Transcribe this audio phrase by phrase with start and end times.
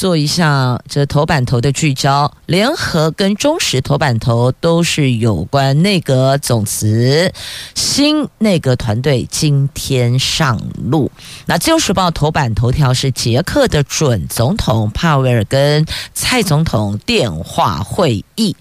[0.00, 7.30] 做一下这头版头的聚焦，联合跟中时头版头都是有关内阁总辞，
[7.74, 11.12] 新内阁团队今天上路。
[11.44, 18.56] 那自由时报头版头条是捷克的准总统帕维尔跟蔡总统电话会议，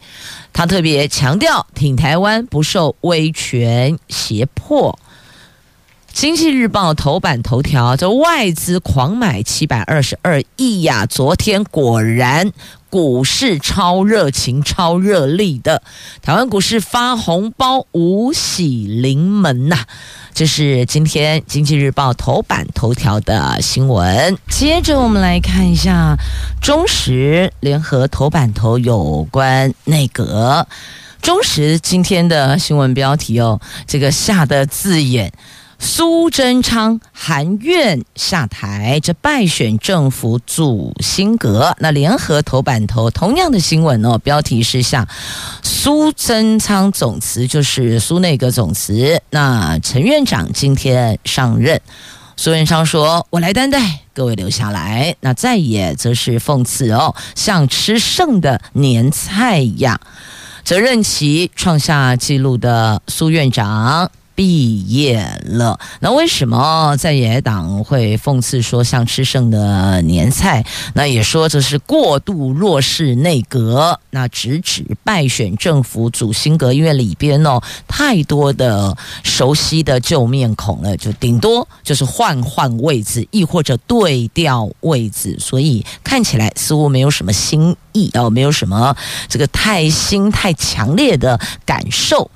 [0.51, 4.99] 他特别强调挺台湾不受威权胁迫。
[6.19, 11.05] 经济日报头版头条：这外资狂买七百二十二亿呀！
[11.05, 12.51] 昨天果然
[12.89, 15.81] 股市超热情、超热力的，
[16.21, 19.85] 台湾股市发红包，五喜临门呐、
[20.33, 24.37] 这是今天经济日报头版头条的新闻。
[24.49, 26.17] 接着我们来看一下
[26.61, 30.67] 中时联合头版头有关内阁。
[31.21, 35.31] 中时今天的新闻标题哦，这个下的字眼。
[35.81, 41.73] 苏贞昌含愿下台，这败选政府组新阁。
[41.79, 45.07] 那联合头版头同样的新闻哦，标题是下
[45.63, 49.21] 苏贞昌总辞，就是苏内阁总辞。
[49.29, 51.81] 那陈院长今天上任，
[52.35, 59.99] 苏贞昌说：“我来担待，各位留下来。”那再也则是讽刺哦，像吃剩的年菜一样。
[60.65, 64.11] 责任期创下纪录的苏院长。
[64.39, 70.65] 毕业了，那为什么在野党会讽刺说像吃剩的年菜？
[70.93, 88.95] 那也说这是过度弱势内阁，那直指败选政府主新阁，因为里边哦太多的熟悉的旧面孔了，就顶多就是换换位置，亦或者对调位置，所以看起来似乎没有什么新意哦，没有什么
[89.27, 92.31] 这个太新太强烈的感受。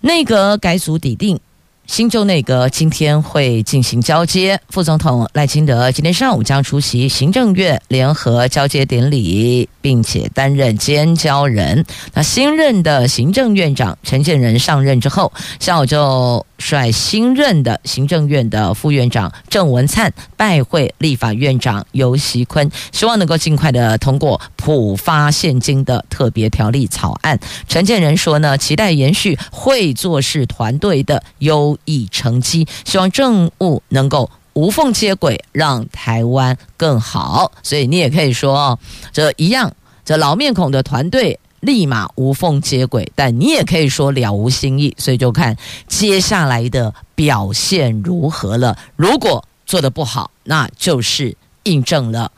[0.00, 1.40] 内阁改组底定，
[1.88, 4.60] 新旧内阁今天会进行交接。
[4.68, 11.86] 副总统赖清德今天上午将出席行政院联合交接典礼，并且担任监交人。
[12.12, 27.40] 那新任的行政院长陈建仁上任之后，下午就率新任的行政院的副院长郑文灿拜会立法院长游锡堃，希望能够尽快的通过普发现金的特别条例草案。
[27.66, 37.52] 陈建仁说呢，期待延续会做事团队的优异成绩，希望政务能够无缝接轨，让台湾更好。
[37.62, 38.76] 所以你也可以说，
[39.12, 39.72] 这一样，
[40.08, 41.38] 这老面孔的团队。
[41.60, 45.56] 立马无缝接轨，但你也可以说了无新意，所以就看
[45.88, 48.78] 接下来的表现如何了。
[48.94, 52.30] 如果做得不好，那就是印证了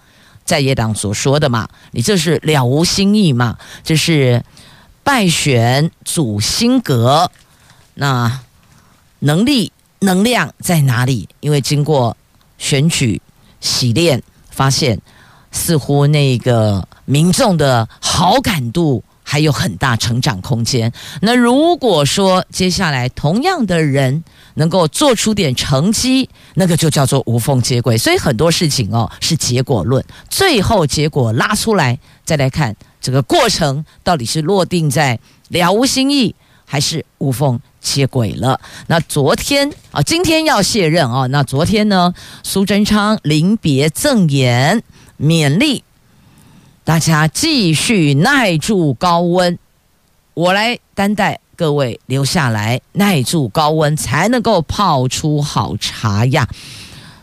[0.46, 4.42] 在野党所说的嘛，你这是了无新意嘛，这是
[5.04, 7.30] 败选主心格，
[7.92, 8.40] 那
[9.18, 11.28] 能力能量在哪里？
[11.40, 12.16] 因为经过
[12.56, 13.20] 选举
[13.60, 14.98] 洗练，发现
[15.52, 19.02] 似乎那个民众的好感度。
[19.22, 20.92] 还有很大成长空间。
[21.22, 27.96] 那如果说接下来同样的人能够做出点成绩，那个就叫做无缝接轨。
[27.96, 35.16] 所以很多事情哦是结果论，最后结果拉出来再来看这个过程到底是落定在
[35.50, 36.34] 了无新意
[36.64, 38.60] 还是无缝接轨了。
[38.88, 42.12] 那昨天啊，今天要卸任啊，那昨天呢，
[42.42, 44.82] 苏贞昌临别赠言
[45.20, 45.84] 勉励。
[46.90, 49.56] 大家继续耐住高温，
[50.34, 56.48] 我来担待各位留下来，耐住高温才能够泡出好茶呀。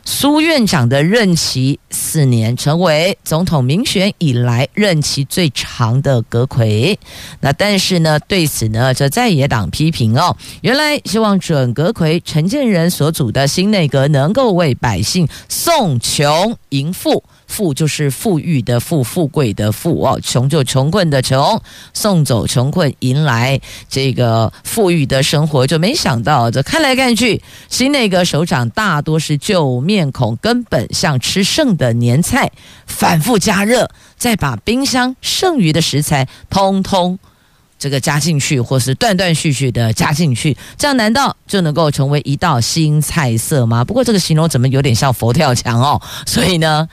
[0.05, 6.97] 苏院长的任期四年，成为总统民选以来任期最长的阁揆。
[7.41, 17.21] 那但是呢，对此呢，这在野党批评哦，原来希望准阁揆陈建仁所组的新内阁能够为百姓送穷迎富。
[17.47, 21.59] 富就是富裕的富，富贵的富哦，穷就穷困的穷，
[21.93, 23.59] 送走穷困，迎来
[23.89, 25.65] 这个富裕的生活。
[25.65, 32.51] 就没想到这看来看去，新内阁首长大多是旧面孔，根本像吃剩的年菜，
[32.85, 37.17] 反复加热，再把冰箱剩余的食材通通
[37.79, 43.85] 这个加进去，或是断断续续的加进去，这样难道就能够成为一道新菜色吗？
[43.85, 46.01] 不过这个形容怎么有点像佛跳墙哦？
[46.25, 46.87] 所以呢？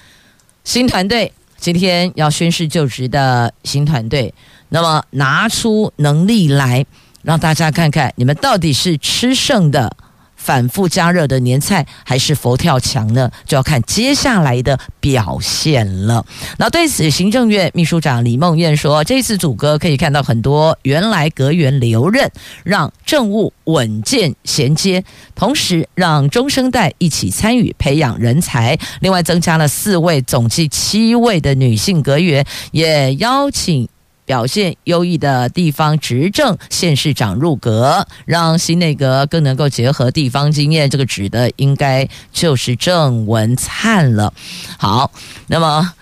[0.65, 4.33] 新团队今天要宣誓就职的新团队，
[4.71, 6.85] 那么拿出能力来，
[7.23, 9.95] 让大家看看你们到底是吃剩的。
[10.44, 13.31] 反复加热的年菜还是佛跳墙呢？
[13.46, 16.23] 就要看接下来的表现了。
[16.58, 22.31] 那对此，行政院秘书长李孟谚说：“这次组阁可以看到很多原来阁员留任，
[22.62, 25.02] 让政务稳健衔接，
[25.35, 28.79] 同时让中生代一起参与培养人才。
[29.00, 33.88] 另外，增加了四位，总计七位的女性阁员，也邀请。”
[34.25, 40.88] 表现优异的地方执政县市长入阁，让新内阁更能够结合地方经验。
[40.88, 44.32] 这个指的应该就是郑文灿了。
[44.79, 45.11] 好，
[45.49, 45.93] 那么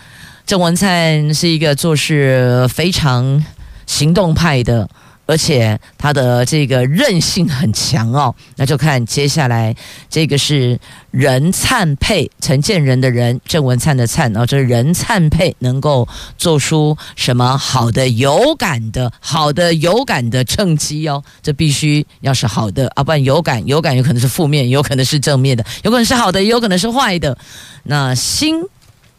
[0.46, 3.44] 郑文灿是一个做事非常
[3.86, 4.88] 行动派的。
[5.26, 9.74] 而且他的这个韧性很强哦，那就看接下来
[10.10, 10.78] 这个是
[11.10, 27.38] 人灿配陈建仁的人郑文灿的灿哦，这人灿配能够做出什么好的有感的好的有感的政绩哦，这必须要是好的啊，不然有感有感有可能是负面，有可能是正面的，有可能是好的，也有可能是坏的。
[27.84, 28.56] 那新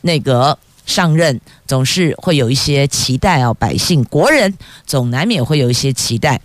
[0.01, 0.57] 内阁。
[0.85, 4.53] 上任总是会有一些期待哦，百姓国人
[4.85, 6.41] 总难免会有一些期待，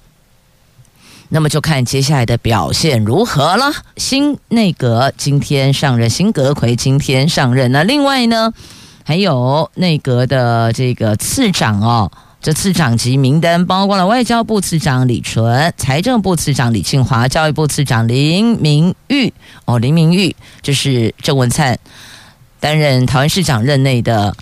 [1.31, 3.73] 那么就看接下来的表现如何了。
[3.97, 7.73] 新内阁今天上任，新阁揆今天上任。
[7.73, 8.53] 那另外呢，
[9.05, 19.33] 还有内阁的这个次长哦，这次长级名单包括了外交部次长李淳、财政部次长李庆华、教育部次长林明玉
[19.65, 21.79] 哦，林明玉就是郑文灿。
[22.61, 24.37] 担任桃园市长任内的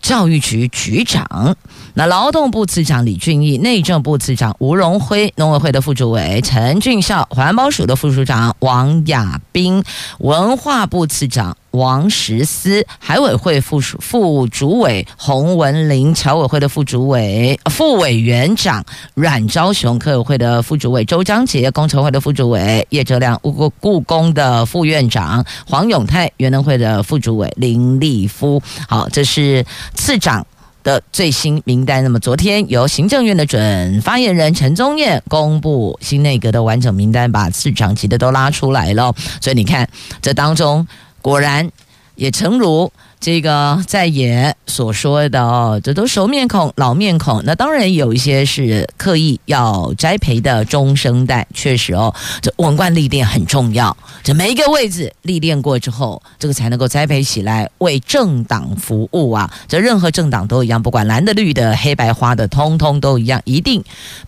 [0.00, 1.56] 教育局局长，
[1.94, 9.84] 那劳动部次长李俊义，内政部次长吴荣辉，农委会的副主委陈俊孝，环保署的副署长王亚斌，
[10.18, 11.56] 文化部次长。
[11.72, 15.06] 王石思，海委会副主副主委。
[15.16, 18.84] 洪文玲，侨委会的副主委副委员长。
[19.14, 28.62] 阮昭雄，科委会的副主委周章杰，工程会的副主委叶哲亮，故故宫的副院长黄永泰，原能会的副主委林立夫。
[28.88, 29.64] 好，这是
[29.94, 30.46] 次长
[30.82, 32.02] 的最新名单。
[32.02, 37.94] 那么昨天由行政院的准发言人陈宗彦公布新内阁的完整名单，把次长。
[37.94, 39.14] 级的都拉出来了。
[39.40, 39.88] 所以你看
[40.20, 40.86] 这当中。
[41.22, 41.70] 果然，
[42.16, 47.40] 也诚如这个在野所说的哦，这都熟面孔、老面孔。
[47.44, 53.96] 那当然有一些是刻意要栽培的中生代，确实哦，这文官历练很重要。
[54.24, 59.48] 这每一个位置历练过之后，这个才能够栽培起来，为政党服务啊。
[59.68, 63.82] 这任何政党都一样，不管蓝的、绿的、黑白花的，通通都一样，一定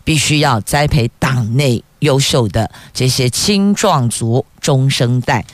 [0.05, 5.45] 必须要栽培党内优秀的这些青壮族中生代。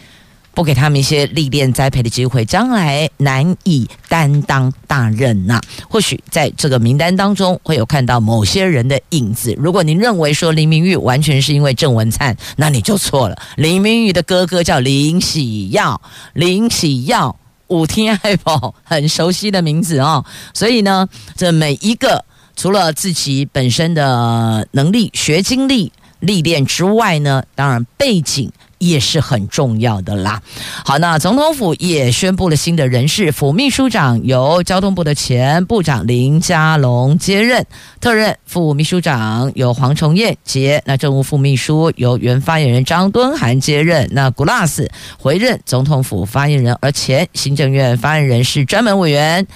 [0.52, 9.54] 不给他们一些历练栽培的机会，将来难以担当大任呐、或许在这个名单当中会有看到某些人的影子。
[9.56, 13.40] 如果您认为说林明玉完全是因为郑文灿，那你就错了。
[13.56, 16.00] 林明玉的哥哥叫林喜耀，
[16.34, 17.36] 林喜耀
[17.68, 20.24] 五天爱宝很熟悉的名字哦。
[20.52, 22.24] 所以呢，这每一个
[22.56, 28.50] 除了自己本身的能力、学经历、历练之外呢，当然背景。
[28.80, 30.42] 也是很重要的啦。
[30.84, 37.64] 好，那总统府也宣布了新的人事，府秘书长由交通部的前部长林佳龙接任，
[38.00, 40.82] 特任副秘书长由黄崇彦接。
[40.86, 44.08] 那政务副秘书由原发言人张敦涵接任。
[44.12, 49.46] 那古拉斯回任总统府发言人，而前行政院发言人是专门委员，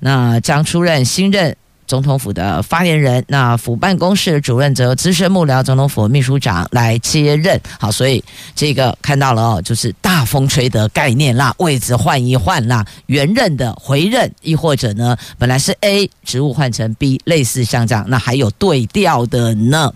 [0.00, 1.56] 那将出任新任。
[1.86, 7.60] 总统府的发言人，那府办公室主任则由资深幕僚总统府秘书长来接任。
[7.78, 8.22] 好，所以
[8.54, 19.92] 这个看到了哦，就是大风吹的概念啦，位置换一换啦，原任的回任，亦或者呢， 本来是 A 职务换成 B，类似像这样，那还有对调的呢。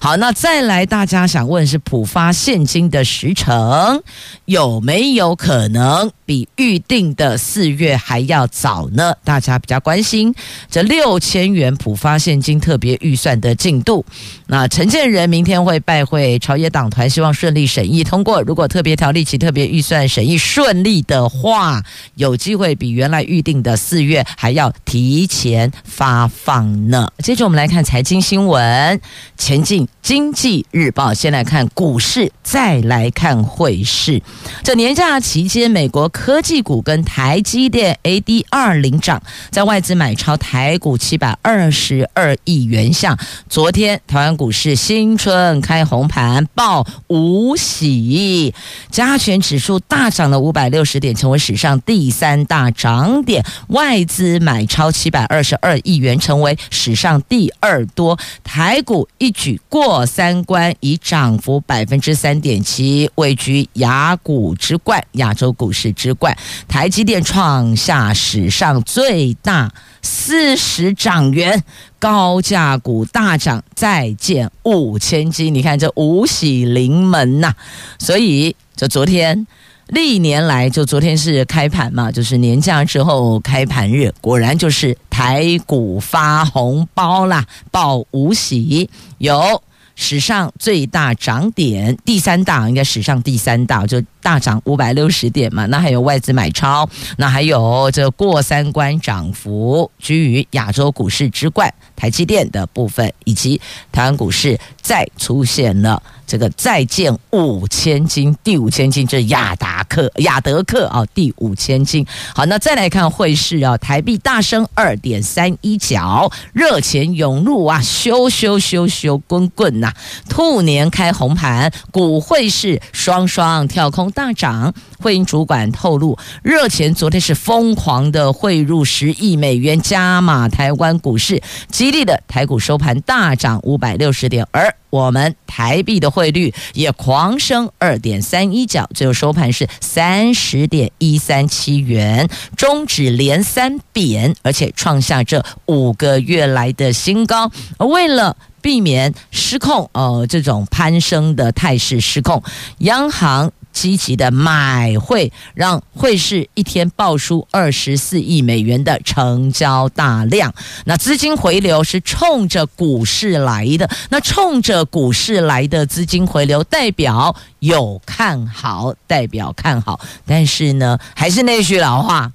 [0.00, 4.02] 好，那再来，大家想问是普发现金的时程
[4.44, 9.14] 有没有可能比预定的四月还要早呢？
[9.22, 10.34] 大家比较关心
[10.70, 11.42] 这六千。
[11.52, 14.04] 元普发现金特别预算的进度，
[14.46, 18.40] 那陈建仁明天会拜会朝野党团，希望顺利审议通过。
[18.42, 21.82] 如果特别条例及特别预算审议顺利的话，
[22.14, 27.10] 有机会比原来预定的四月还要提前发放呢。
[27.18, 29.00] 接着我们来看财经新闻，
[29.36, 31.12] 前进经济日报。
[31.12, 34.22] 先来看股市，再来看汇市。
[34.62, 41.18] 这年假期间，美国科技股跟台积电 A D 二领涨，在外资买超台股七。
[41.22, 42.92] 百二十二亿元。
[42.92, 43.16] 下
[43.48, 48.52] 昨天台湾股市新春开红盘，报五喜，
[48.90, 53.44] 加权指数大涨了五百六十点，成为史上第三大涨点。
[53.68, 58.18] 外资买超七百二十二亿元，成为史上第二多。
[58.42, 66.36] 台股一举过三关，以涨幅百分之三点七位居亚股之冠，亚洲股市之冠。
[66.66, 71.62] 台积电创下史上最大四十涨元，
[72.00, 75.54] 高价股大涨，再见五千金。
[75.54, 77.54] 你看这五喜临门呐、
[78.00, 79.46] 所以就昨天
[79.86, 89.62] 历年来，就昨天是开盘嘛，就是年假之后开盘日，果然就是台股发红包啦，报五喜有。
[89.94, 95.66] 史上最大涨点，第三大应该史上第三大，就大涨五百六十点嘛。
[95.66, 106.02] 那还有外资买超，那还有这过三关涨幅居于亚洲股市之冠，台积电的部分，以及台湾股市再出现了。
[106.32, 112.06] 这个再见五千金，第五千金就是亚达克、亚德克啊，第五千金。
[112.34, 119.92] 好，那再来看汇市啊，台币大升二点三一角，热钱涌入啊，咻咻咻咻滚滚呐！
[120.30, 124.72] 兔年开红盘，股汇市双双跳空大涨。
[125.02, 147.50] 汇银主管透露，热钱昨天是疯狂的汇入十亿美元加码台湾股市，激励的台股收盘大涨五百六十点，而我们台币的汇率也狂升二点三一角，最后收盘是三十点一三七元，中指连三贬，而且创下这五个月来的新高。
[147.78, 152.42] 而为了避免失控，呃，这种攀升的态势失控，
[152.78, 153.50] 央行。
[153.72, 160.54] 积极的买汇，让汇市一天爆出二十四亿美元的成交大量。
[160.84, 169.98] 那资金回流是冲着股市来的，那冲着股市来的资金回流代表有看好，代表看好。
[170.26, 172.32] 但是呢，还是那句老话。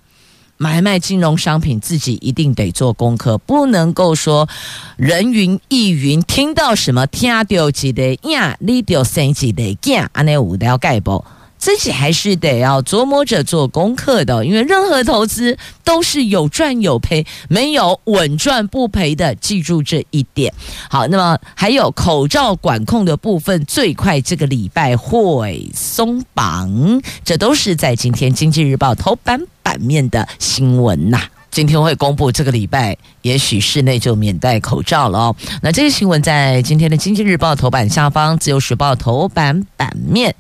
[0.57, 4.49] 买卖金融商品，自己一定得做功课，不能够说
[4.95, 11.23] 人云亦云，听到什么听到几的呀，你就生几的惊，安尼有了解不？
[11.57, 20.53] 自己还是得要琢磨着做功课的，因为任何投资都是有赚有赔，没有稳赚不赔的，记住这一点。
[20.89, 31.21] 好，那么还有口罩管控的部分，最快这个礼拜会松绑，这都是在今天《经济日报》头版版面的新闻呐。
[31.49, 35.35] 今天会公布这个礼拜，也许室内就免戴口罩了哦。
[35.63, 40.35] 那这个新闻在今天的《经济日报》头版下方，《自由时报》头版版面，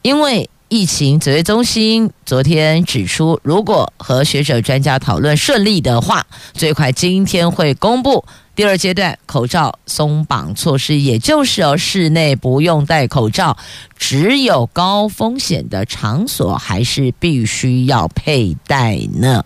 [0.00, 0.48] 因为。
[0.72, 8.24] 疫情指挥中心昨天指出，如果和学者专家讨论顺利的话，最快今天会公布
[8.56, 13.58] 第二阶段口罩松绑措施，也就是哦，室内不用戴口罩，
[13.98, 19.44] 只有高风险的场所还是必须要佩戴呢。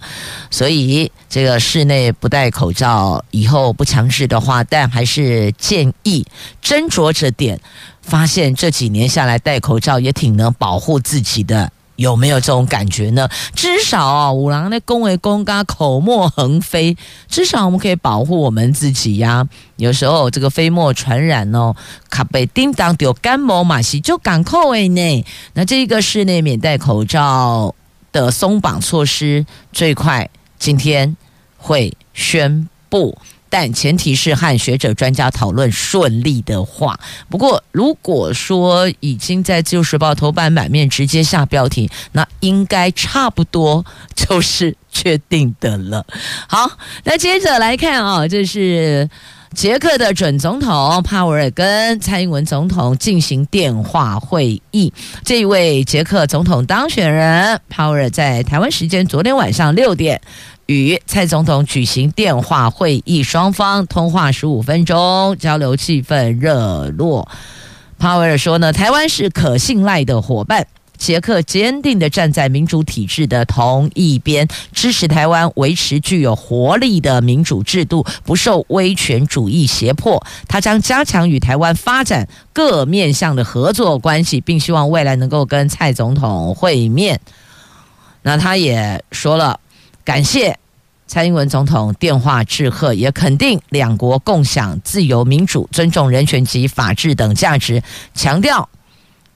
[0.48, 6.24] 所以这个室内不戴口罩以后不强制的话，但还是建议
[6.62, 7.60] 斟酌着点。
[8.06, 13.28] 发现这几年下来戴口罩也挺能保护自己的，有没有这种感觉呢？
[13.54, 16.96] 至少啊，五郎的恭维公嘎口沫横飞，
[17.28, 19.46] 至少我们可以保护我们自己呀。
[19.74, 21.74] 有时候这个飞沫传染哦，
[22.08, 25.24] 卡被叮当丢感冒嘛，西就赶扣诶呢。
[25.54, 27.74] 那这个室内免戴口罩
[28.12, 31.16] 的松绑措施，最快今天
[31.58, 33.18] 会宣布。
[33.58, 37.00] 但前提是和学者专家讨论顺利的话。
[37.30, 43.82] 不过，如果说已经在《自由时报》头版版面直接下标题，那应该差不多
[44.14, 46.04] 就是确定的了。
[46.46, 46.70] 好，
[47.04, 49.08] 那接着来看啊，这是
[49.54, 54.92] 捷克的准总统帕维尔跟蔡英文总统进行电话会议。
[55.24, 60.20] 这一位捷克总统当选人帕维尔在台湾时间昨天晚上六点。
[60.66, 67.28] 与蔡总统举行电话会议，双方通话十五分钟，交流气氛热络。
[67.98, 70.66] 帕维尔说呢，台湾是可信赖的伙伴，
[70.98, 80.26] 捷克坚定地站在民主体制的同一边，支持台湾维持具有活力的民主制度，不受威权主义胁迫。
[80.48, 87.20] 他将加强与台湾发展各面向的合作关系，并希望未来能够跟蔡总统会面。
[88.22, 89.60] 那他也说了。
[90.06, 90.56] 感谢
[91.08, 97.82] 蔡英文总统电话致贺，也肯定两国共享自由民主、尊重人权及法治等价值，
[98.14, 98.68] 强调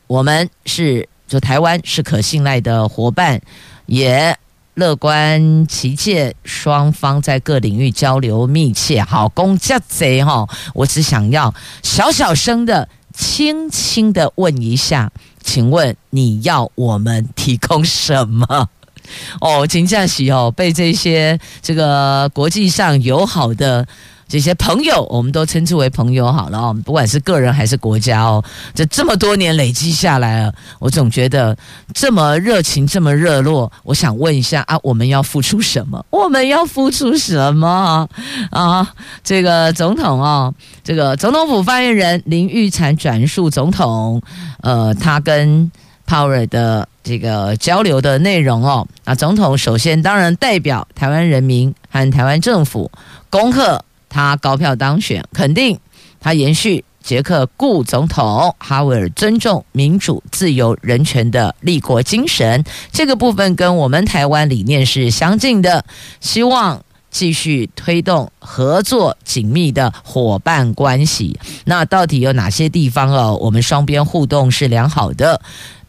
[0.07, 3.43] 我们是就台湾是可信赖的伙伴，
[3.87, 4.39] 也
[4.75, 9.03] 乐观其见，双方在各领域交流密切。
[9.03, 15.11] 好，公家贼哈，我只想要小小声的、轻轻的问一下，
[15.43, 18.69] 请问你要我们提供什么？
[19.41, 23.87] 哦，金假期哦，被这些这个国际上友好的。
[24.31, 26.77] 这些朋友，我们都称之为朋友好了哦。
[26.85, 28.41] 不管是个人还是国家哦，
[28.73, 31.59] 这这么多年累积下来了，我总觉得
[31.93, 33.73] 这么热情，这么热络。
[33.83, 36.07] 我想问一下啊，我们要付出什么？
[36.11, 38.09] 我们要付出什么
[38.53, 38.89] 啊？
[39.25, 44.23] 这个总统哦，这个总统府发言人林育产转述总统，
[44.63, 45.69] 呃，他跟
[46.11, 48.85] 鲍尔的这个交流的内容哦。
[49.05, 52.91] 那，总统首先当然代表台湾人民和台湾政府
[53.31, 53.85] 恭贺。
[54.13, 55.79] 他高票当选，肯定
[56.19, 65.85] 他延续捷克顾总统哈维尔尊重民主、自由、人权的立国精神，这个部分跟我们台湾理念是相近的。
[66.19, 71.39] 希望继续推动合作紧密的伙伴关系。
[71.65, 73.37] 那到底有哪些地方哦？
[73.41, 75.41] 我们双边互动是良好的，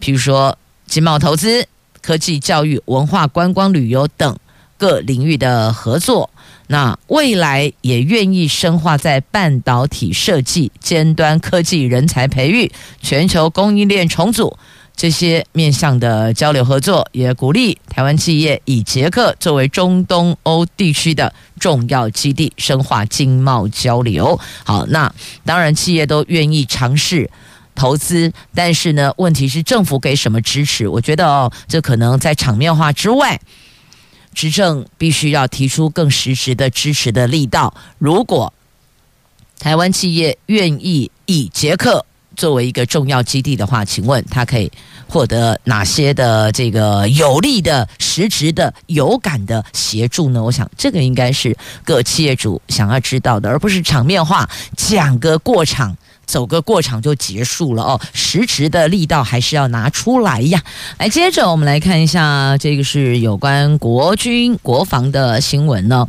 [0.02, 1.68] 譬如说经贸投资、
[2.02, 4.38] 科技、教育、文化、观光、旅游等
[4.78, 6.30] 各领域的合作。
[6.68, 14.58] 那未来也愿意深化在半导体设计、尖端科技人才培育、全球供应链重组
[15.02, 24.40] 这些面向的交流合作，也鼓励台湾企业以捷克作为中东欧地区的重要基地，深化经贸交流。
[24.64, 25.12] 好，那
[25.44, 27.32] 当然企业都愿意尝试
[27.74, 30.88] 投资，但是呢，问题是政府给什么支持？
[30.88, 33.42] 我觉得哦，这可能在场面化之外。
[34.36, 37.74] 执政必须要提出更实质的支持的力道。
[37.98, 38.54] 如果
[39.58, 42.06] 台湾企业愿意以捷克
[42.36, 44.72] 作为一个重要基地的话，请问他可以
[45.12, 50.42] 获得哪些的这个有利的、实质的、有感的协助呢？
[50.42, 55.98] 我想这个应该是各企业主想要知道的，而不是场面话讲个过场。
[56.28, 60.62] 走个过场就结束了哦，实质的力道还是要拿出来呀。
[60.98, 66.08] 来，接着我们来看一下，这个是有关国军国防的新闻呢。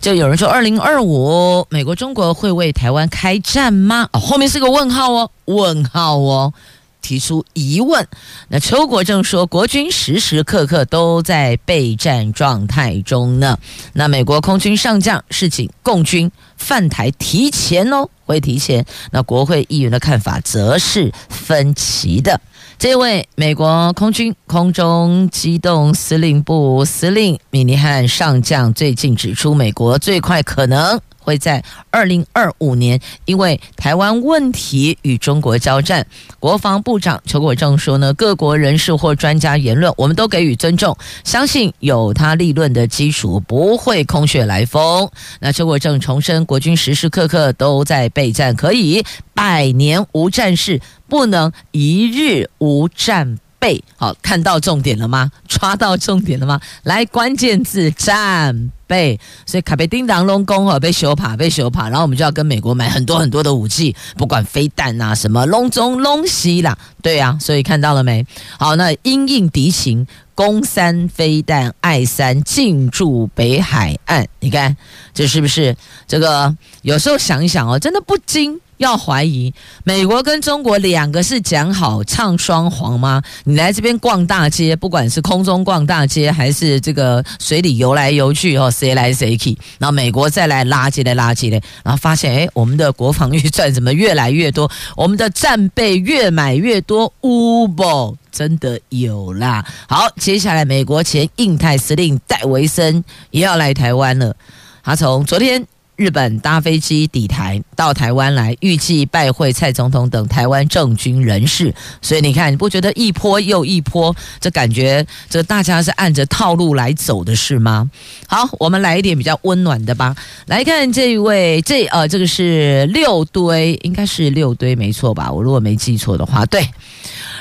[0.00, 4.08] 就有人说，二零二五美国中国会为台湾开战吗？
[4.12, 6.54] 哦，后面是个问号哦，问号哦。
[7.00, 8.06] 提出疑问，
[8.48, 13.58] 那邱国正说，国军时时刻刻都在备战状态中呢。
[13.92, 18.84] 那美国空军上将是请，共军犯台提前哦，会提前。
[19.10, 22.40] 那国会议员的看法则是分歧的。
[22.78, 31.00] 这位美国空军空中机动司令部司令米尼汉上将最近指出，美国最快可能。
[31.28, 36.06] 会在二零二五年，因为台湾问题与中国交战。
[36.40, 45.10] 国防部长邱国正说呢，各国人士或专家言论，我们都给予尊重，相信有他立论的基础，不会空穴来风。
[45.40, 53.84] 那邱国正重申，国军时时刻刻都在备战，可以百年无战事，不能一日无战备。
[53.98, 55.30] 好，看到重点了吗？
[55.46, 56.58] 抓到重点了吗？
[56.84, 58.72] 来，关键字战。
[58.88, 68.26] 备，所以卡贝叮当龙宫哦，被修爬，被修爬，然后我们就要跟美国买很多很多的武器，不管飞弹啊什么龙中龙西啦，对啊，所以看到了没？
[68.58, 74.76] 好，那因应敌情，攻三飞弹，爱三进驻北海岸，你看
[75.14, 75.76] 这是不是？
[76.06, 78.60] 这个有时候想一想哦，真的不禁。
[78.78, 83.20] 要怀疑美国跟中国两个是讲好唱双簧吗？
[83.42, 94.70] 你来这边逛大街，不管是空中逛大街，还是这个水里游来游去哦， 谁来谁去，然后美国再来拉进来拉进来，然后发现诶，我们的国防预算怎么越来越多？
[94.96, 99.64] 我们的战备越买越多，乌不真的有啦。
[99.88, 104.36] 好，接下来美国前印太司令戴维森也要来台湾了，
[104.84, 105.66] 他从昨天。
[105.98, 111.74] 日本搭飞机抵台到台湾来，预计拜会蔡总统等台湾政军人士。
[112.00, 114.14] 所以你看，你不觉得一波又一波？
[114.38, 117.90] 这感觉这大家是按着套路来走的是吗？
[118.28, 120.14] 好，我们来一点比较温暖的吧。
[120.46, 125.32] 来看这一位，这呃，这个是六堆，应该是六堆没错吧？
[125.32, 126.64] 我如果没记错的话，对，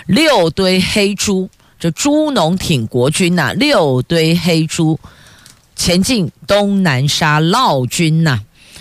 [0.08, 1.48] 六堆黑猪，
[1.80, 5.00] 这猪农挺国军呐、六堆黑猪
[5.76, 8.40] 前进东南沙劳军呐、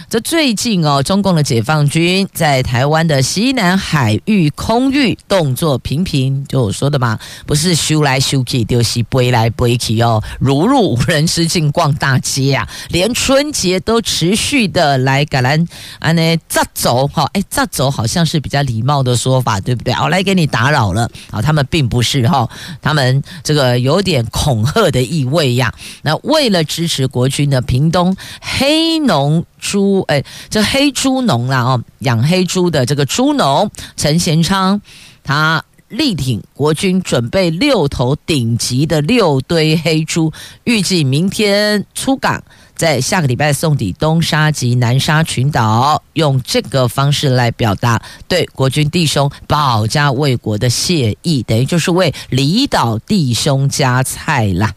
[0.08, 15.58] 这最近哦，中共的解放军在台湾的西南海域空域动作频频，就我说的嘛，不是修来修去，就是飞来飞去哦，如入无人之境逛大街啊，连春节都持续的来赶来
[15.98, 19.92] 啊呢炸走哈，哎炸走好像是比较礼貌的说法，对不对？
[19.94, 22.48] 我来给你打扰了啊，他们并不是哈，
[22.80, 25.74] 他们这个有点恐吓的意味呀。
[26.02, 29.44] 那为了支持国军的屏东黑农。
[29.58, 34.80] 猪哎，这黑猪农啦哦，养黑猪的这个猪农陈贤昌，
[35.22, 40.32] 他力挺国军，准备六头顶级的六堆黑猪，
[40.64, 42.42] 预计明天出港，
[42.74, 54.74] 在下个礼拜送抵东沙及南沙群岛，用这个方式来表达对国军弟兄保家卫国的谢意，等于就是为离岛弟兄加菜啦。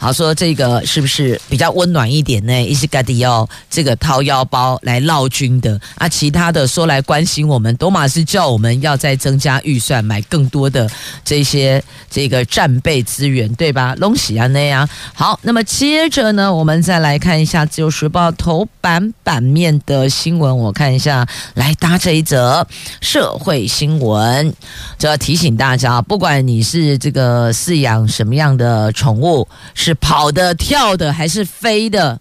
[0.00, 2.62] 好，说这个是不是比较温暖一点呢？
[2.62, 10.88] 伊斯嘎迪要这个掏腰包来劳军的啊，其他的说来关心我们，多玛是叫我们要再增加预算，买更多的
[11.22, 13.94] 这些这个战备资源，对吧？
[13.98, 14.88] 隆喜啊那样。
[15.12, 22.66] 好，那么接着呢，我们再来看一下《自由时报》头版版面的新闻，我看一下，来搭这一则
[23.02, 24.50] 社会新闻，
[24.98, 29.89] 就要提醒大家，不管你是这个饲养什么样的宠物，是。
[29.90, 32.20] 是跑的、跳的还是飞的？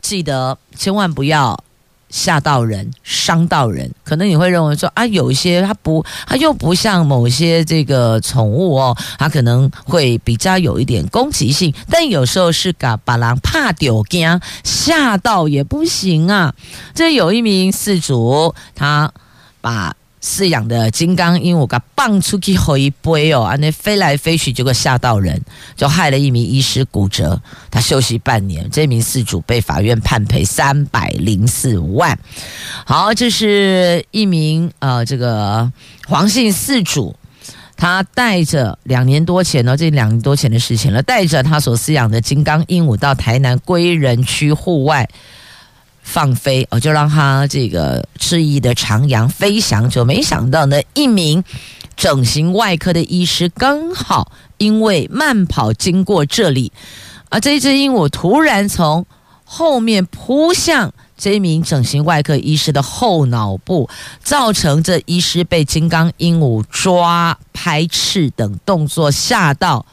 [0.00, 1.58] 记得千万不要
[2.08, 3.90] 吓到人、伤到人。
[4.04, 11.74] 可能你会认为说啊，有一些它不，它又不像某些这个宠物哦，它可能会比较有一点攻击性。
[11.90, 16.54] 但有时候是嘎把狼怕丢惊，吓到也不行啊。
[16.94, 19.12] 这有一名饲主，他
[19.60, 19.96] 把。
[20.24, 25.38] 饲养的金刚鹦鹉，给放出去后一杯哦，啊，那飞来飞去，结果吓到人，
[25.76, 27.38] 就害了一名医师骨折，
[27.70, 28.66] 他休息半年。
[28.70, 32.18] 这名饲主被法院判赔三百零四万。
[32.86, 35.70] 好，这是一名呃，这个
[36.08, 37.14] 黄姓饲主，
[37.76, 45.06] 他带着两年多前呢，这两年多前的事情了，带着他所饲养的金刚鹦鹉到台南归仁区户外。
[46.04, 51.42] 放飞哦，就让他这个恣意的徜徉飞翔，就没想到呢，一名
[51.96, 56.70] 整形外科的医师刚好因为慢跑经过这里，
[57.30, 59.04] 而这只鹦鹉突然从
[59.44, 63.88] 后面扑向这一名整形外科医师的后脑部，
[64.22, 69.86] 造成这医师被金刚鹦鹉抓、拍翅等动作吓到。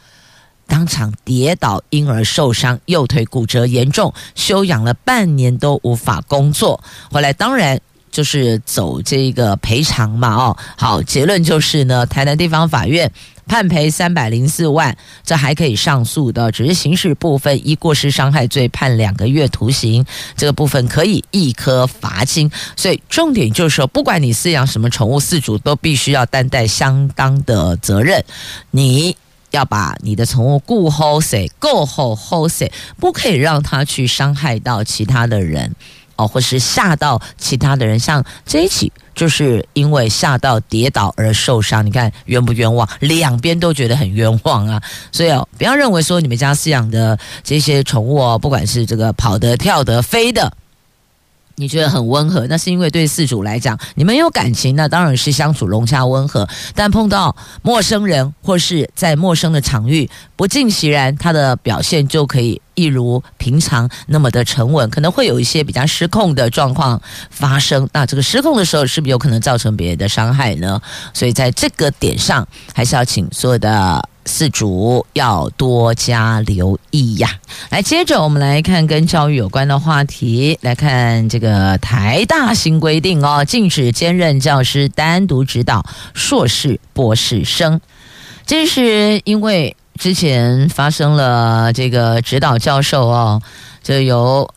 [0.72, 6.82] 当场跌倒，因而受伤，右腿骨折严重，休养了半年都无法工作。
[7.10, 7.78] 后来当然
[8.10, 13.12] 就是走这个赔偿嘛，哦，好，结论就是呢，台南地方法院
[13.46, 20.02] 判赔三百零四万，这还可以上诉的，只是刑事部分依过失伤害罪判两个月徒刑，
[20.38, 22.50] 这个部分可以易科罚金。
[22.78, 28.24] 所以重点就是说，不管你饲养什么宠物，饲主都必须要担待相当的责任。
[28.70, 29.14] 你。
[29.52, 35.74] 要把你的宠物顾好些，够好好些，不可以让它去伤害到其他的人
[36.16, 37.98] 哦，或是吓到其他的人。
[37.98, 42.88] 像这一起，就是因为吓到跌倒而受伤，你看冤不冤枉？
[43.00, 44.82] 两边都觉得很冤枉啊！
[45.10, 50.52] 所以哦，不要认为说你们家饲养的这些宠物哦，不管是这个跑得、跳得、飞的。
[51.62, 56.48] 你觉得很温和，那是因为对四主来讲，你们有感情，那当然是相处融洽温和。
[56.74, 67.88] 但碰到陌生人或是在陌生的场域，不尽其然，他的表现就可以一如平常那么的沉稳，可能会有一些比较失控的状况发生。
[67.92, 70.80] 那这个失控的时候，是不是有可能造成别人的伤害呢？
[71.14, 74.08] 所以在这个点上，还是要请所有的。
[74.24, 77.28] 四主要多加留意呀！
[77.70, 80.56] 来，接着我们来看跟教育有关的话题。
[80.60, 87.80] 来看这个台大新规定哦，禁止兼任教师单独指导硕士、博士生。
[88.46, 93.42] 这是因为之前发生了这个指导教授哦，
[93.82, 94.52] 就有。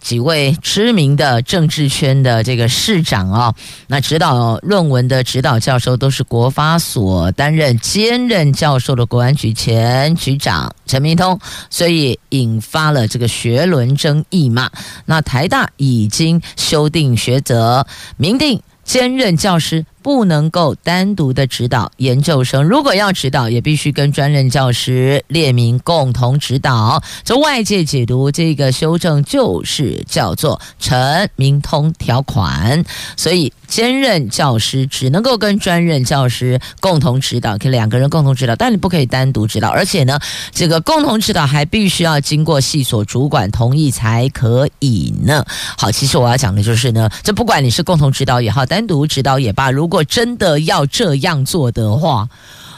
[0.00, 3.54] 几位知名的政治圈的这个市长、哦，
[3.86, 14.70] 那指导论文的指导教授都是国发所担任兼任教授的国安局前局长陈明通，所以引发了这个学伦争议嘛。
[15.04, 27.02] 那台大已经修订学则，明定兼任教师不能够单独的指导研究生，如果要指导，也必须跟专任教师列明共同指导。
[27.24, 32.84] 这外界解读这个修正就是叫做陈明通条款，
[33.16, 40.18] 所以兼任教师只能够跟专任教师共同指导，可以两个人共同指导，但你不可以单独指导，而且呢，
[40.52, 45.44] 这个共同指导还必须要经过系所主管同意才可以呢。
[45.76, 52.28] 好，其实我要讲的就是呢，这不管你是共同指导也好，单独指导也罢，如如果真的要这样做的话，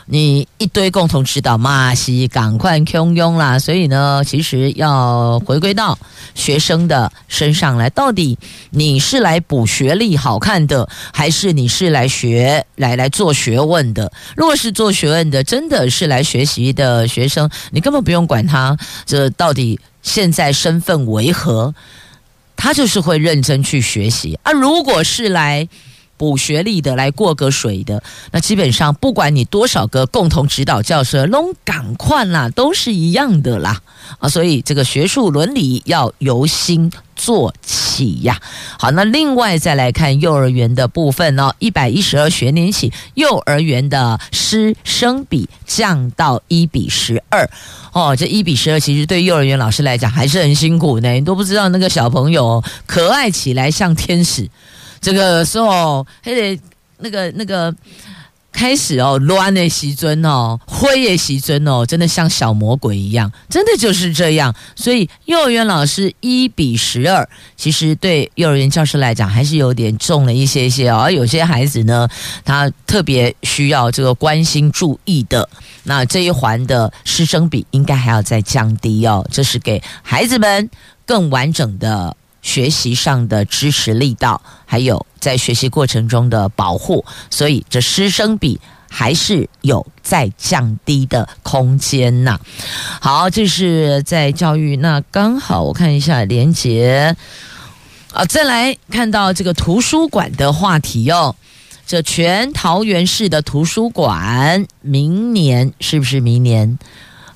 [0.06, 3.58] 你一堆共同指导马，西赶快汹涌啦。
[3.58, 5.98] 所以呢，其实要回归到
[6.34, 8.38] 学生的身上来，到底
[8.70, 14.10] 你是来补学历好看的，还是你是来学来来做学问的？
[14.34, 21.74] 如果是做学问的，真的是来学习的学生，你根本不用管他这到底现在身份为何，
[22.56, 24.52] 他就是会认真去学习啊。
[24.52, 25.68] 如果是来
[26.22, 33.80] 补学历的来过个水的，那基本上不管你多少个共同指导教师，拢赶快啦，都是一样的啦
[34.20, 34.28] 啊！
[34.28, 38.40] 所以这个学术伦理要由心做起呀。
[38.78, 47.50] 好，那另外再来看幼儿园的部分哦，一百一十二学年起，幼儿园的师生比降到一比十二
[47.92, 51.10] 哦，这一比十二其实对幼儿园老师来讲还是很辛苦呢。
[51.14, 54.48] 你都不知道那个小朋友可爱起来像天使。
[55.02, 56.58] 这个时候，还得
[56.98, 57.74] 那个那个
[58.52, 64.54] 开始哦，乱的时阵哦，灰的时阵哦，真的像小魔鬼一样，真的就是这样。
[64.76, 70.98] 所以幼儿园老师一比十二，其实对幼儿园教师来讲还是有点重了一些些哦。
[70.98, 72.06] 而有些孩子呢，
[72.44, 75.48] 他特别需要这个关心注意的，
[75.82, 79.26] 那这一环的师生比应该还要再降低哦。
[79.32, 80.70] 这是给孩子们
[81.04, 82.16] 更完整的。
[82.42, 92.38] 学习上的支持力道，还有在学习过程中的保护，所以这师生比还是有在降低的空间呐。
[93.00, 97.16] 好，这是在教育，那刚好我看一下连结
[98.12, 101.34] 啊，再来看到这个图书馆的话题哦。
[101.86, 106.78] 这全桃园市的图书馆，明年是不是明年？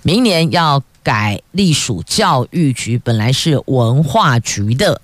[0.03, 0.83] 明年要。
[1.07, 5.01] 改隶属教育局，本来是文化局的，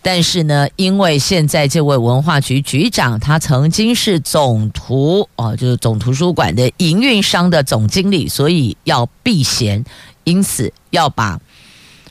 [0.00, 9.84] 但是呢，因为现在这位文化局局长他曾经是总图哦，就是总图书馆的营运商的总经理，所以要避嫌，
[10.24, 11.38] 因此要把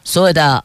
[0.03, 0.63] 所有的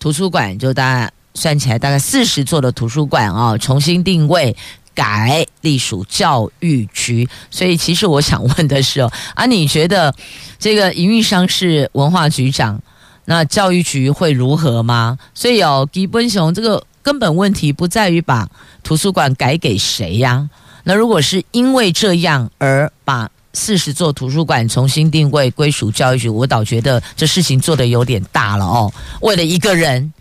[0.00, 4.56] 图书馆，就大概算起来大概四十座的图书馆啊，重新定位。
[4.94, 10.14] 改隶属教育局，所以其实我想问的是哦，啊，你觉得
[10.58, 12.80] 这个营运商是文化局长，
[13.24, 15.18] 那教育局会如何吗？
[15.34, 18.48] 所以哦，吉本雄这个根本问题不在于把
[18.84, 20.48] 图书馆改给谁呀？
[20.84, 28.92] 那如果是因为这样而把四十座图书馆重新定位归属教育局，我倒觉得这事情做得有点大了哦。
[29.20, 30.12] 为了一个人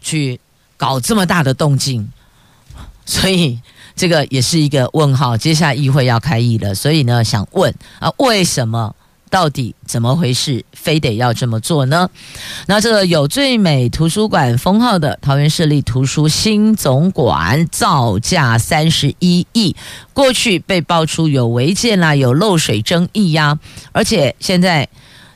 [0.00, 0.38] 去
[0.76, 2.08] 搞这么大的动静，
[3.04, 3.58] 所以。
[3.98, 8.94] 这个也是一个问号，接下来议会要开议了，所以呢，想问啊，为什么？
[9.30, 10.64] 到底怎么回事？
[10.72, 12.08] 非得要这么做呢？
[12.66, 19.76] 那这个有最美图书馆封号的桃园市立图书新总馆造价三十一亿，
[20.14, 23.58] 过去被爆出有违建啦，有漏水争议呀，
[23.92, 24.88] 而且现在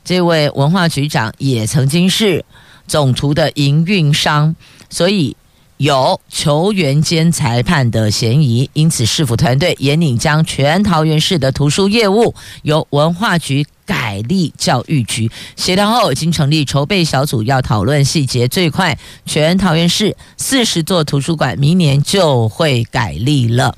[0.05, 2.43] 这位文化局长也曾经是
[2.87, 4.55] 总图的营运商，
[4.89, 5.37] 所以。
[5.79, 18.47] 有球员兼裁判的嫌疑，因此市府团队严拟将全桃园市的图书业务由文化局改立教育局协调后，已经成立筹备小组，要讨论细节。
[18.47, 23.77] 最快全桃园市四十座图书馆明年就会改立了。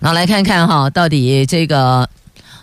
[0.00, 2.08] 然后来看看哈，到底这个。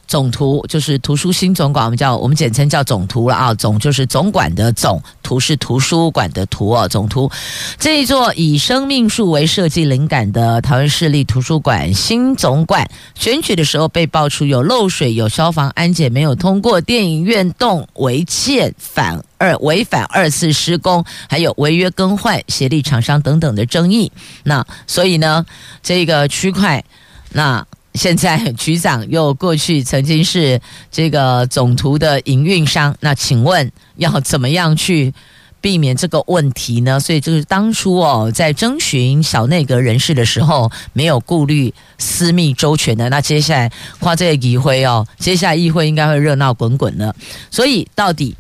[0.10, 3.54] 总图就是图书新总馆，我们叫我们简称叫总图了啊。
[3.54, 6.88] 总就是总管的总，图是图书馆的图哦。
[6.88, 7.30] 总图
[7.78, 24.12] 这一座以生命树为设计灵感的桃园市立图书馆新总馆，选举的时候被爆出有漏水、有消防安检没有通过、电影院动违建反二违反二次施工，还有违约更换协力厂商等等的争议。
[24.42, 25.46] 那所以呢，
[25.84, 26.84] 这个区块
[27.32, 27.64] 那。
[28.00, 35.14] 现在局长又过去曾经是这个总图的营运商，那请问要怎么样去
[35.60, 36.98] 避免这个问题呢？
[36.98, 43.10] 所以就是当初哦，在征询小内阁人士的时候，没有顾虑私密周全的。
[43.10, 47.14] 那接下来跨这个议会哦，接下来议会应该会热闹滚滚了。
[47.52, 48.34] 所以到底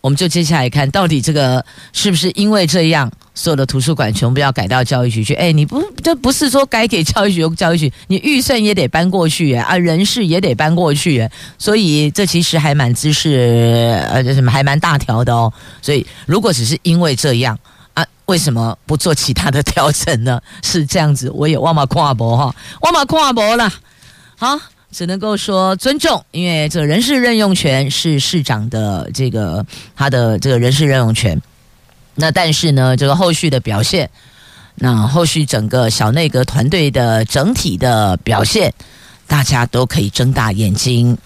[0.00, 5.34] 我们就接下来看到底这个是不是因为这样，所有的图书馆全部要改到教育局去？
[5.34, 15.52] 哎，你不这不是说改给教育局，教育局你预算也得搬过去啊，人事也得搬过去，所以这其实还蛮姿势呃什么还蛮大条的哦。
[15.82, 17.58] 所以如果只是因为这样
[17.94, 20.40] 啊，为什么不做其他的调整呢？
[20.62, 23.68] 是这样子，我也忘嘛跨博哈，忘嘛跨博了，
[24.38, 24.58] 好。
[24.90, 31.40] 只能够说尊重，因为这人事任用权是市长的这个他的这个人事任用权。
[32.14, 34.10] 那但是呢，这个后续的表现，
[34.74, 38.72] 那后续整个小内阁团队的整体的表现，
[39.26, 41.16] 大家都可以睁大眼睛。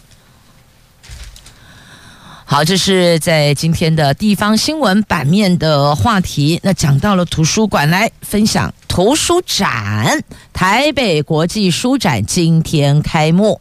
[2.44, 6.61] 好，这是在今天的地方新闻版面的话题。
[6.62, 10.22] 那讲到了图书馆，来分享图书展。
[10.52, 13.59] 台北国际书展今天开幕，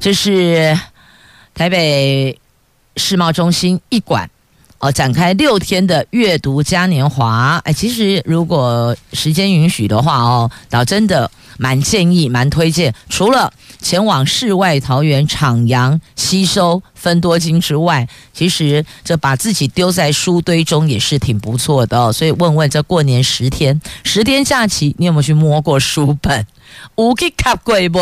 [0.00, 0.80] 这是
[1.52, 2.40] 台北
[2.96, 4.30] 世贸中心一馆
[4.78, 7.60] 哦，展开六天的阅读嘉年华。
[7.64, 11.30] 哎，其实如果时间允许的话哦，倒真的。
[11.58, 12.94] 蛮建议，蛮推荐。
[13.08, 22.12] 除了前往世外桃源徜徉、吸收芬多精之外，其实这把自己丢在书堆中也是挺不错的。
[22.12, 26.46] 所以问问这过年十天，十天假期，你有没有去摸过书本？
[26.96, 28.00] 有去卡过不？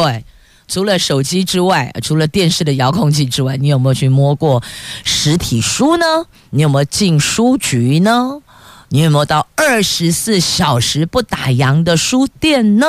[0.69, 4.63] 除了手机之外，除了电视的遥控器之外，你有没有去摸过
[5.05, 6.07] 实体书呢？
[6.51, 8.41] 你有没有进书局呢？
[8.89, 12.87] 你有没有到二十四小时不打烊的书店呢？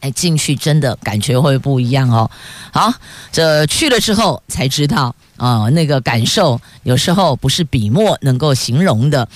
[0.00, 2.30] 哎，进去真的感觉会不一样哦。
[2.72, 2.92] 好，
[3.30, 5.14] 这去了之后才知道。
[5.40, 9.26] 啊、那个感受有时候不是笔墨能够形容的。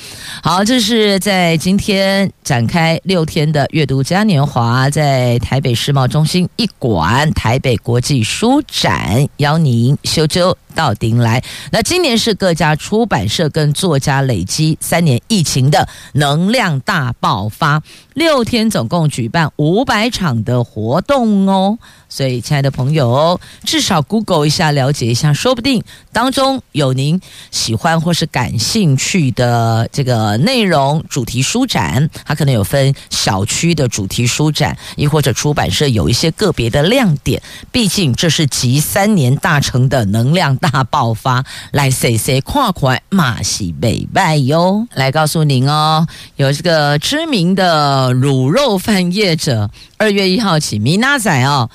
[0.43, 11.43] 好，这是在今天展开六天的阅读嘉年华，在台北世贸中心一馆台北国际书展，邀您修究到顶来。
[11.71, 21.79] 那今年是各家出版社跟作家累积三年疫情的能量大爆发，六天总共举办五百场的活动哦。
[22.15, 31.05] 所以，亲爱的朋友，至少 Google 一下，了解一下，说不定当中有您喜欢或是感兴趣的这个内容。
[31.11, 37.43] 主题书展，它可能有分小区的主题书展，亦或者出版社有一些个别的亮点。
[37.73, 44.87] 毕竟这是集三年大成的能量大爆发，来谁谁跨款马西北拜哟。
[44.95, 51.69] 来告诉您哦，有这个知名的卤肉饭业者，二月一号起，米娜仔哦。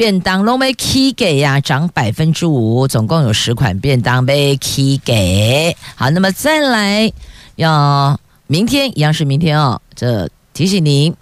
[0.00, 5.76] 便当都没起价呀，涨百分之五，总共有十款便当被 K 给。
[5.94, 7.12] 好，那么再来
[7.56, 9.82] 要明天一样是明天哦。
[9.94, 11.14] 这提醒您，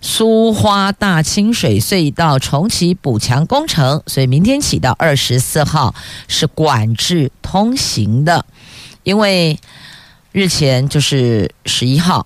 [0.00, 5.94] 苏花大清水隧道重启补强工程，所以明天起到二十四号
[6.26, 8.46] 是管制通行的，
[9.02, 9.58] 因为
[10.32, 12.24] 日前就是十一号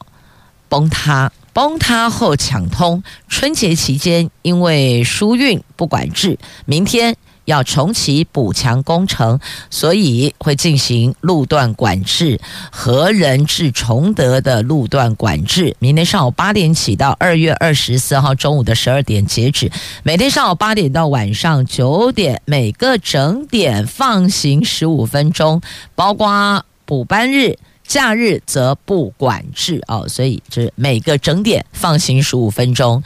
[0.69, 1.33] 崩塌。
[1.57, 7.17] 崩塌后抢通，春节期间因为疏运不管制，明天
[7.47, 9.41] 要重启补强工程，
[9.71, 12.39] 所以会进行路段管制，
[12.71, 25.63] 和仁至崇德的路段管制，明天上午八点起到二月二十四号中午的十二点截止，每天上午八点到晚上九点，每个整点放行十五分钟，
[25.95, 27.57] 包括补班日。
[27.87, 33.03] 假日则不管制哦，所以这每个整点放行十五分钟，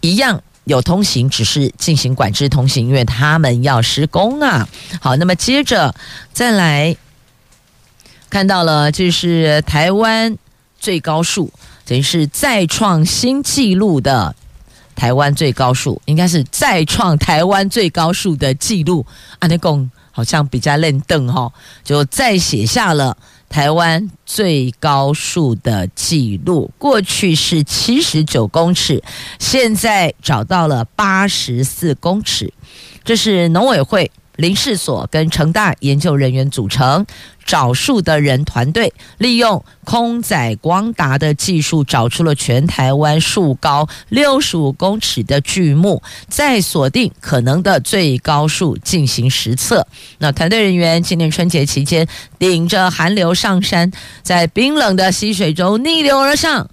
[0.00, 4.68] 一样有通行，只是进行管制通行，因为他们要施工啊。
[5.00, 5.94] 好，那么接着
[6.32, 6.96] 再来
[8.28, 10.36] 看到了，这是台湾
[10.78, 11.52] 最高树，
[11.84, 14.34] 等于是再创新纪录的
[14.94, 19.06] 台湾最高树，应该是再创台湾最高树的纪录。
[19.38, 23.16] 安德贡好像比较认凳哈，就再写下了。
[23.52, 29.04] 台湾最高树的记录，过去是七十九公尺，
[29.38, 32.50] 现在找到了八十四公尺。
[33.04, 34.10] 这是农委会。
[34.42, 37.06] 林试所跟成大研究人员组成
[37.46, 49.86] 找树的人团队，利用空载光达的技术，找出了全台湾树高六十五公尺的巨木，再锁定可能的最高树进行实测。
[50.18, 52.06] 那团队人员今年春节期间，
[52.40, 53.92] 顶着寒流上山，
[54.24, 56.68] 在冰冷的溪水中逆流而上，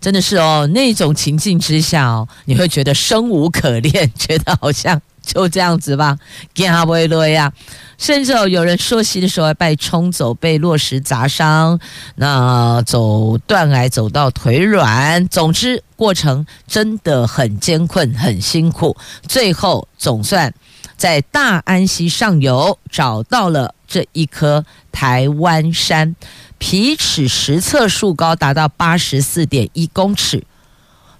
[0.00, 5.00] 真的是哦，那种情境之下哦，你会觉得生无可恋，觉得好像。
[5.22, 6.18] 就这样子吧，
[6.54, 7.52] 惊不累呀？
[7.98, 11.78] 甚至有人溯溪的时候被冲走，被落石砸伤，
[12.16, 15.28] 那走断崖走到腿软。
[15.28, 18.96] 总之，过程真的很艰困，很辛苦。
[19.28, 20.52] 最后总算
[20.96, 23.74] 在大安溪上游找到了。
[23.86, 26.16] 这一棵台湾杉，
[26.56, 30.44] 皮尺实测树高达到八十四点一公尺，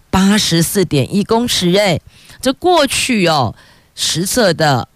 [0.08, 2.00] 八十四点一公尺哎，
[2.40, 3.54] 这过去哦
[3.94, 4.88] 实测的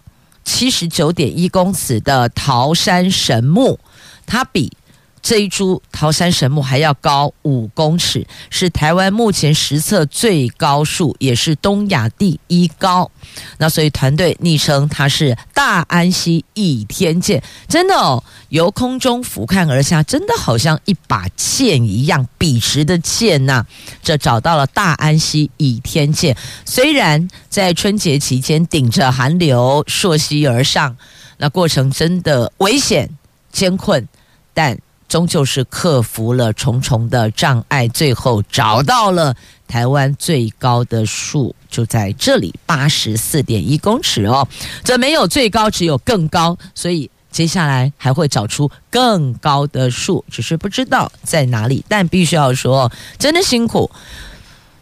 [0.43, 3.79] 七十九点一公尺的桃山神木，
[4.25, 4.75] 它比。
[5.21, 13.11] 这一株桃山神木还要高五公尺，是台湾目前实测最高树，也是东亚第一高。
[13.57, 23.65] 那所以团队昵称它是大安溪倚天剑，真的哦，由空中俯瞰而下，真的好像一把剑一样，笔直的剑呐、
[24.01, 30.95] 这找到了大安溪倚天剑，虽然在春节期间顶着寒流溯溪而上，
[31.37, 33.09] 那过程真的危险
[33.51, 34.07] 艰困，
[34.53, 34.77] 但。
[35.07, 39.35] 终究是克服了重重的障碍，最后找到了
[39.67, 44.47] 台湾最高的树，就在这里，八十四点一公尺哦。
[44.83, 51.85] 这没有最高，只有更高，所以接下来还会找出更高的树，只是不知道在哪里。
[51.87, 53.89] 但必须要说，真的辛苦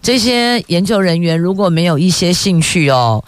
[0.01, 3.23] 这些研究人员，如果没有一些兴趣哦，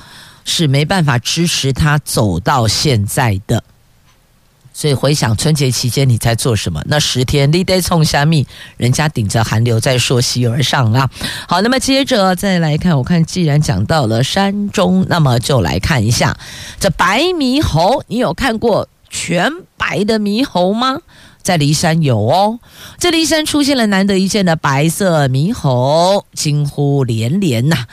[0.46, 3.64] 是没办法支持他走到现在的。
[4.78, 6.80] 所以回想春节期间你在做什么？
[6.86, 8.46] 那十天你得冲虾米，
[8.78, 11.10] 人家顶着寒流在溯溪而上啊。
[11.48, 16.38] 好，那么接着再来看，我看既然讲到了山中，那么就来看一下
[16.80, 18.04] 这白猕猴。
[18.06, 21.00] 你有看过全白的猕猴吗？
[21.42, 22.60] 在骊山有哦，
[23.00, 27.88] 这骊山出现了难得一见的白色猕猴，惊呼连连呐、啊。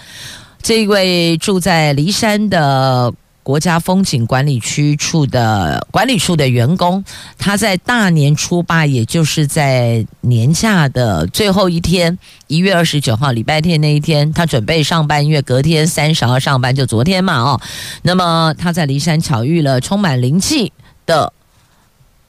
[0.62, 3.14] 这位住在骊山的。
[3.44, 7.04] 国家风景管理区处的管理处的员工，
[7.38, 17.60] 他在大年初八，也就是在年假的最后一天，一月二十九号礼拜天那一天，他准备上班，因为隔天三十号上班，就昨天嘛哦。
[18.02, 20.72] 那么他在骊山巧遇了充满灵气
[21.06, 21.32] 的。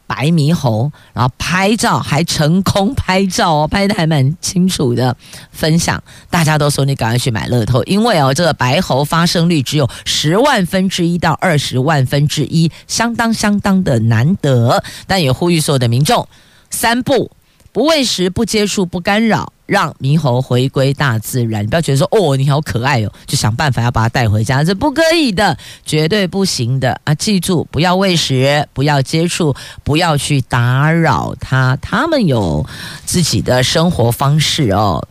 [0.08, 5.16] 白猕猴，然后拍照还成功拍照哦，拍的还蛮清楚的。
[5.52, 14.84] 分享，大家都说你赶快去买乐透，因为哦，这个白猴发生率只有十万分之一到二十万分之一，相当相当的难得。
[15.08, 16.28] 但也呼吁所有的民众，
[16.70, 17.32] 三不。
[17.72, 21.64] 不喂食，不接触，不干扰，让猕猴回归大自然。
[21.64, 27.14] 你不要觉得说哦，你好可爱哦，就想办法要把它带回家，这不可以的，绝对不行的啊！
[27.16, 32.66] 记住，不要喂食，不要接触，不要去打扰它，它们有
[33.06, 35.08] 自己的生活方式哦。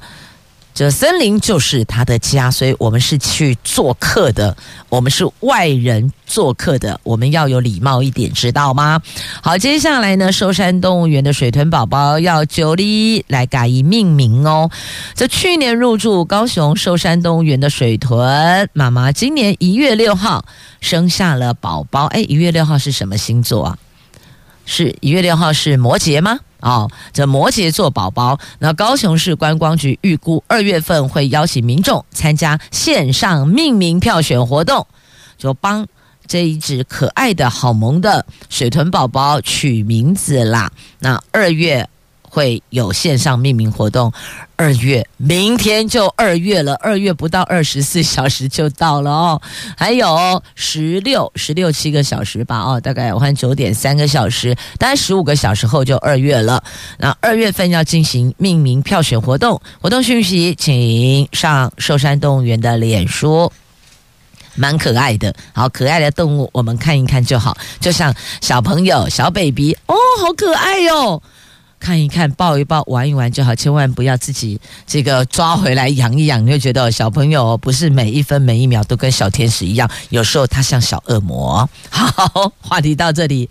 [0.75, 4.57] 这森林就是他的家，所以我们是去做客的，
[4.89, 9.01] 我们是外人做客的，我们要有礼貌一点，知道吗？
[9.41, 14.68] 好，接下来呢，寿山动物园的水豚宝宝要九里来改以命名哦。
[15.14, 20.45] 这去年入住高雄寿山动物园的水豚妈妈，今年一月六号
[20.81, 22.07] 生下了宝宝。
[22.07, 23.79] 哎，一月六号是什么星座啊？
[24.66, 26.41] 是一月六号是摩羯吗？
[26.65, 34.87] 哦，这摩羯座宝宝，那高雄市观光局预估二月份会邀请民众参加线上命名票选活动，
[35.37, 35.87] 就帮
[36.27, 40.73] 这一只可爱的好萌的水豚宝宝取名字啦。
[40.99, 41.87] 那二月。
[42.35, 44.12] 会有线上命名活动，
[44.57, 49.43] 二月明天就二月了，二月不到二十四小时就到了哦，
[49.76, 56.64] 还有十六十六七个小时吧哦，大概我看九点三个小时，大概十五个小时后就二月了。
[56.99, 63.53] 那二月份要进行命名票选活动，活动讯息请上寿山动物园的脸书，
[64.57, 71.22] 蛮可爱的，好可爱的动物，我们看一看就好，就像小朋友小 baby 哦，好可爱哟、
[71.85, 76.43] 看一看，抱一抱，玩一玩就好，千万不要自己这个抓回来养一养。
[76.43, 81.68] 你会觉得小朋友不是每一分每一秒都跟小天使一样，有时候他像小恶魔。
[81.91, 83.51] 好，话题到这里，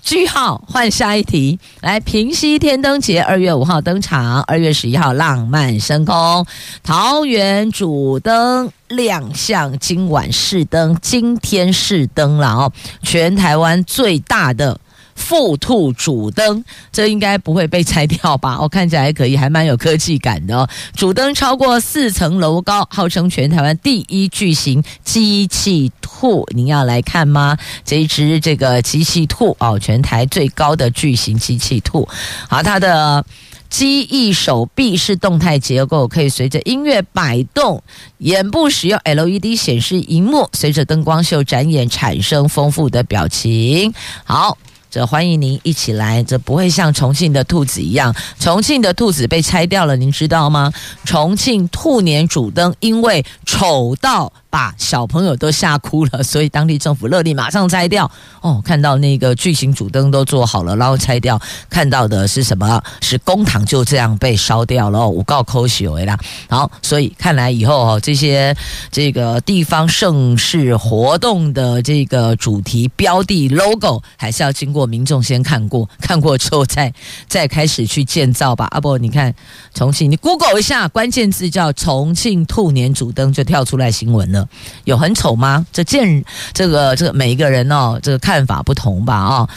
[0.00, 1.58] 句号，换下一题。
[1.82, 6.46] 来，平溪天灯节二月五号登场，二月十一号浪漫升空，
[6.82, 12.72] 桃园主灯亮相，今晚试灯，今天试灯了哦，
[13.02, 14.80] 全台湾最大的。
[15.14, 18.56] 富兔主灯，这应该不会被拆掉吧？
[18.60, 20.68] 哦、看起来还可以，还蛮有科技感的哦。
[20.94, 26.46] 主灯超过四层楼高，号称全台湾第一巨型机器兔。
[26.54, 27.56] 您要来看吗？
[27.84, 32.08] 这一只这个机器兔哦，全台最高的巨型机器兔。
[32.48, 33.24] 好，它的
[33.70, 37.82] 机翼手臂是动态结构，可以随着音乐摆动。
[38.18, 43.92] 眼部使用 LED 显示荧幕，随着灯光秀展演，产生丰富的表情。
[44.24, 44.58] 好。
[44.94, 50.72] 这欢迎您一起来，这不会像重庆的兔子一样，重庆的兔子被拆掉了，您知道吗？
[51.04, 58.08] 重庆兔年主灯因为丑到把小朋友都吓哭了，所以当地政府勒令马上拆掉。
[58.40, 61.36] 哦，看到那个巨型主灯都做好了，然后拆掉，
[61.68, 62.80] 看到的是什么？
[63.00, 65.08] 是公堂就这样被烧掉了。
[65.08, 66.16] 我告扣许为啦。
[66.48, 68.56] 好，所以看来以后哦，这些
[68.92, 76.94] 这个地方盛世活动的这个主题标的 logo，还是要经过民众先看过，看过之后再
[77.26, 78.68] 再开始去建造吧。
[78.70, 79.34] 啊不，你看
[79.74, 84.43] 重庆，你 Google 一下，关键字叫重庆兔年主灯，就跳出来新闻了。
[84.84, 85.66] 有很丑吗？
[85.72, 89.48] 这见这个这个每一个人哦，这个看法不同吧啊、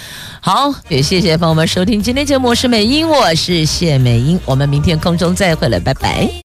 [0.41, 6.41] 好，也谢谢朋友们收听今天节目，我是美英，我是谢美英，我们明天空中再会了，拜拜。